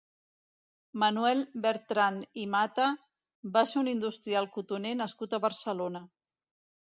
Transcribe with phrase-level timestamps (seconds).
[1.01, 2.87] Manuel Bertrand i Mata
[3.57, 6.03] va ser un industrial cotoner nascut a Barcelona.